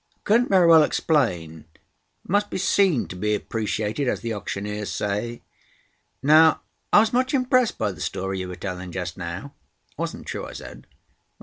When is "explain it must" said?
0.81-2.49